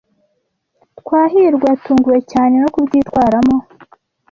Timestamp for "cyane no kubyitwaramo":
2.31-3.57